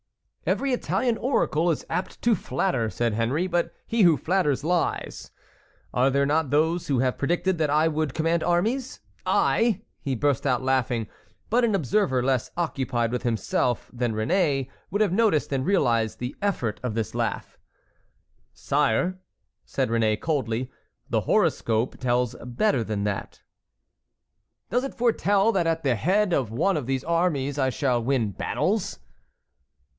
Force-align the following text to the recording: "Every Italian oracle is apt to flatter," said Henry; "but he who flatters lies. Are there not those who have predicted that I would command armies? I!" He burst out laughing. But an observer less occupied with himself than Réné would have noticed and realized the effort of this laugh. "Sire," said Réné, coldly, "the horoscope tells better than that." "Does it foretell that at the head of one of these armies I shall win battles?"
"Every 0.47 0.73
Italian 0.73 1.19
oracle 1.19 1.69
is 1.69 1.85
apt 1.87 2.19
to 2.23 2.33
flatter," 2.33 2.89
said 2.89 3.13
Henry; 3.13 3.45
"but 3.45 3.71
he 3.85 4.01
who 4.01 4.17
flatters 4.17 4.63
lies. 4.63 5.29
Are 5.93 6.09
there 6.09 6.25
not 6.25 6.49
those 6.49 6.87
who 6.87 6.97
have 6.97 7.19
predicted 7.19 7.59
that 7.59 7.69
I 7.69 7.87
would 7.87 8.15
command 8.15 8.43
armies? 8.43 8.99
I!" 9.27 9.81
He 10.01 10.15
burst 10.15 10.47
out 10.47 10.63
laughing. 10.63 11.05
But 11.51 11.63
an 11.63 11.75
observer 11.75 12.23
less 12.23 12.49
occupied 12.57 13.11
with 13.11 13.21
himself 13.21 13.91
than 13.93 14.13
Réné 14.13 14.69
would 14.89 15.01
have 15.01 15.13
noticed 15.13 15.53
and 15.53 15.63
realized 15.63 16.17
the 16.17 16.35
effort 16.41 16.79
of 16.81 16.95
this 16.95 17.13
laugh. 17.13 17.59
"Sire," 18.51 19.19
said 19.63 19.89
Réné, 19.89 20.19
coldly, 20.19 20.71
"the 21.11 21.21
horoscope 21.21 21.99
tells 21.99 22.35
better 22.43 22.83
than 22.83 23.03
that." 23.03 23.43
"Does 24.71 24.83
it 24.83 24.95
foretell 24.95 25.51
that 25.51 25.67
at 25.67 25.83
the 25.83 25.93
head 25.93 26.33
of 26.33 26.49
one 26.51 26.75
of 26.75 26.87
these 26.87 27.03
armies 27.03 27.59
I 27.59 27.69
shall 27.69 28.03
win 28.03 28.31
battles?" 28.31 28.97